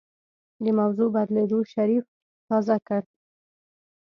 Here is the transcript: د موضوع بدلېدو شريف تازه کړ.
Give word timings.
د 0.63 0.65
موضوع 0.79 1.07
بدلېدو 1.15 1.59
شريف 1.73 2.05
تازه 2.47 2.77
کړ. 2.87 3.01